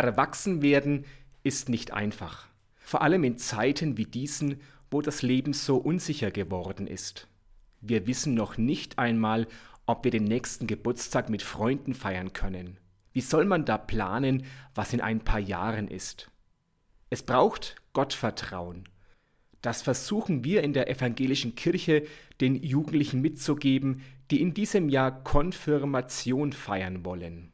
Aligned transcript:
Erwachsen 0.00 0.62
werden 0.62 1.04
ist 1.42 1.68
nicht 1.68 1.92
einfach. 1.92 2.46
Vor 2.76 3.02
allem 3.02 3.24
in 3.24 3.38
Zeiten 3.38 3.96
wie 3.96 4.04
diesen, 4.04 4.60
wo 4.90 5.00
das 5.02 5.22
Leben 5.22 5.52
so 5.52 5.76
unsicher 5.76 6.30
geworden 6.30 6.86
ist. 6.86 7.28
Wir 7.80 8.06
wissen 8.06 8.34
noch 8.34 8.58
nicht 8.58 8.98
einmal, 8.98 9.46
ob 9.86 10.04
wir 10.04 10.10
den 10.10 10.24
nächsten 10.24 10.66
Geburtstag 10.66 11.28
mit 11.28 11.42
Freunden 11.42 11.94
feiern 11.94 12.32
können. 12.32 12.78
Wie 13.12 13.20
soll 13.20 13.44
man 13.44 13.64
da 13.64 13.76
planen, 13.76 14.44
was 14.74 14.92
in 14.92 15.00
ein 15.00 15.20
paar 15.20 15.40
Jahren 15.40 15.88
ist? 15.88 16.30
Es 17.10 17.22
braucht 17.22 17.76
Gottvertrauen. 17.92 18.88
Das 19.60 19.82
versuchen 19.82 20.44
wir 20.44 20.62
in 20.62 20.72
der 20.72 20.88
evangelischen 20.88 21.54
Kirche 21.54 22.06
den 22.40 22.56
Jugendlichen 22.56 23.20
mitzugeben, 23.20 24.02
die 24.30 24.40
in 24.40 24.54
diesem 24.54 24.88
Jahr 24.88 25.22
Konfirmation 25.22 26.52
feiern 26.52 27.04
wollen. 27.04 27.51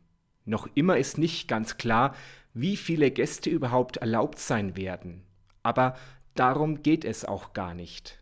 Noch 0.49 0.67
immer 0.75 0.97
ist 0.97 1.19
nicht 1.19 1.47
ganz 1.47 1.77
klar, 1.77 2.15
wie 2.55 2.79
viele 2.79 3.11
Gäste 3.11 3.51
überhaupt 3.51 3.99
erlaubt 3.99 4.39
sein 4.39 4.77
werden. 4.77 5.23
Aber 5.63 5.95
darum 6.35 6.83
geht 6.83 7.05
es 7.05 7.27
auch 7.27 7.53
gar 7.53 7.75
nicht. 7.75 8.19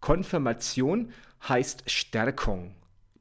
Konfirmation 0.00 1.12
heißt 1.46 1.90
Stärkung. 1.90 2.74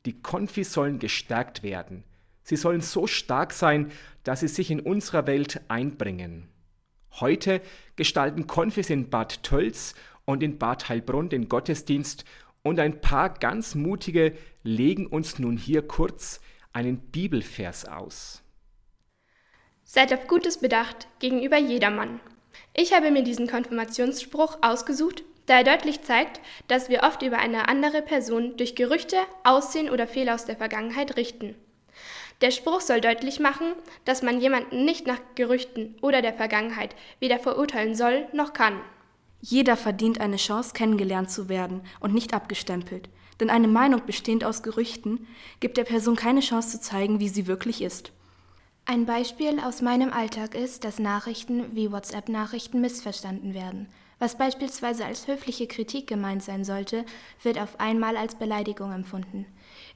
Die 0.05 0.21
Konfis 0.21 0.71
sollen 0.71 0.99
gestärkt 0.99 1.63
werden. 1.63 2.05
Sie 2.43 2.55
sollen 2.55 2.79
so 2.79 3.07
stark 3.07 3.51
sein, 3.51 3.91
dass 4.23 4.39
sie 4.39 4.47
sich 4.47 4.71
in 4.71 4.79
unserer 4.79 5.27
Welt 5.27 5.59
einbringen. 5.67 6.47
Heute 7.19 7.61
gestalten 7.97 8.47
Konfis 8.47 8.89
in 8.89 9.09
Bad 9.09 9.43
Tölz 9.43 9.95
und 10.23 10.41
in 10.41 10.57
Bad 10.57 10.87
Heilbrunn 10.87 11.27
den 11.27 11.49
Gottesdienst 11.49 12.23
und 12.63 12.79
ein 12.79 13.01
paar 13.01 13.33
ganz 13.33 13.75
mutige 13.75 14.33
legen 14.63 15.07
uns 15.07 15.39
nun 15.39 15.57
hier 15.57 15.85
kurz 15.85 16.39
einen 16.71 16.99
Bibelvers 16.99 17.83
aus. 17.83 18.44
Seid 19.87 20.11
auf 20.11 20.27
Gutes 20.27 20.57
bedacht 20.57 21.07
gegenüber 21.19 21.57
jedermann. 21.57 22.19
Ich 22.73 22.93
habe 22.93 23.11
mir 23.11 23.23
diesen 23.23 23.47
Konfirmationsspruch 23.47 24.57
ausgesucht, 24.61 25.23
da 25.45 25.59
er 25.59 25.63
deutlich 25.63 26.01
zeigt, 26.01 26.41
dass 26.67 26.89
wir 26.89 27.03
oft 27.03 27.21
über 27.21 27.37
eine 27.37 27.69
andere 27.69 28.01
Person 28.01 28.57
durch 28.57 28.75
Gerüchte, 28.75 29.17
Aussehen 29.43 29.91
oder 29.91 30.07
Fehler 30.07 30.33
aus 30.33 30.45
der 30.45 30.57
Vergangenheit 30.57 31.17
richten. 31.17 31.55
Der 32.41 32.49
Spruch 32.49 32.81
soll 32.81 32.99
deutlich 32.99 33.39
machen, 33.39 33.73
dass 34.05 34.23
man 34.23 34.41
jemanden 34.41 34.83
nicht 34.83 35.05
nach 35.05 35.19
Gerüchten 35.35 35.95
oder 36.01 36.23
der 36.23 36.33
Vergangenheit 36.33 36.95
weder 37.19 37.39
verurteilen 37.39 37.95
soll 37.95 38.27
noch 38.33 38.53
kann. 38.53 38.81
Jeder 39.39 39.77
verdient 39.77 40.19
eine 40.19 40.37
Chance, 40.37 40.73
kennengelernt 40.73 41.29
zu 41.29 41.47
werden 41.47 41.81
und 41.99 42.13
nicht 42.13 42.33
abgestempelt. 42.33 43.07
Denn 43.39 43.51
eine 43.51 43.67
Meinung 43.67 44.01
bestehend 44.05 44.43
aus 44.43 44.63
Gerüchten 44.63 45.27
gibt 45.59 45.77
der 45.77 45.83
Person 45.83 46.15
keine 46.15 46.39
Chance 46.39 46.71
zu 46.71 46.81
zeigen, 46.81 47.19
wie 47.19 47.29
sie 47.29 47.45
wirklich 47.45 47.81
ist. 47.81 48.11
Ein 48.87 49.07
Beispiel 49.07 49.59
aus 49.59 49.81
meinem 49.81 50.13
Alltag 50.13 50.53
ist, 50.53 50.83
dass 50.83 50.99
Nachrichten 50.99 51.75
wie 51.75 51.91
WhatsApp-Nachrichten 51.91 52.81
missverstanden 52.81 53.55
werden. 53.55 53.87
Was 54.19 54.37
beispielsweise 54.37 55.05
als 55.05 55.27
höfliche 55.27 55.65
Kritik 55.65 56.05
gemeint 56.05 56.43
sein 56.43 56.63
sollte, 56.63 57.03
wird 57.41 57.59
auf 57.59 57.79
einmal 57.79 58.15
als 58.15 58.35
Beleidigung 58.35 58.91
empfunden. 58.91 59.47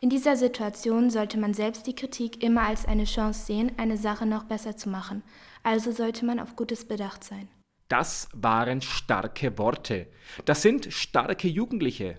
In 0.02 0.09
dieser 0.09 0.36
Situation 0.36 1.12
sollte 1.12 1.38
man 1.38 1.54
selbst 1.54 1.86
die 1.86 1.96
Kritik 1.96 2.42
immer 2.44 2.64
als 2.64 2.88
eine 2.88 3.04
Chance 3.04 3.46
sehen, 3.46 3.72
eine 3.78 3.96
Sache 3.96 4.26
noch 4.26 4.46
besser 4.46 4.76
zu 4.76 4.90
machen. 4.90 5.22
Also 5.62 5.92
sollte 5.92 6.26
man 6.26 6.40
auf 6.40 6.56
Gutes 6.56 6.84
bedacht 6.84 7.24
sein. 7.24 7.48
Das 7.90 8.28
waren 8.34 8.81
starke 8.81 9.56
Worte. 9.59 10.08
Das 10.46 10.64
sind 10.64 10.92
starke 10.92 11.48
Jugendliche. 11.48 12.18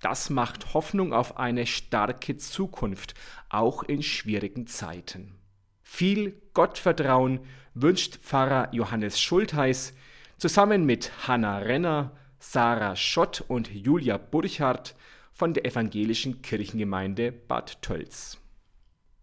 Das 0.00 0.30
macht 0.30 0.72
Hoffnung 0.72 1.12
auf 1.12 1.36
eine 1.36 1.66
starke 1.66 2.36
Zukunft, 2.36 3.14
auch 3.48 3.82
in 3.82 4.04
schwierigen 4.04 4.68
Zeiten. 4.68 5.41
Viel 5.82 6.34
Gottvertrauen 6.54 7.40
wünscht 7.74 8.16
Pfarrer 8.16 8.68
Johannes 8.72 9.20
Schultheiß, 9.20 9.94
zusammen 10.38 10.84
mit 10.84 11.28
Hanna 11.28 11.58
Renner, 11.58 12.12
Sarah 12.38 12.96
Schott 12.96 13.44
und 13.46 13.72
Julia 13.72 14.16
Burchardt 14.16 14.94
von 15.32 15.54
der 15.54 15.64
Evangelischen 15.64 16.42
Kirchengemeinde 16.42 17.32
Bad 17.32 17.80
Tölz. 17.82 18.41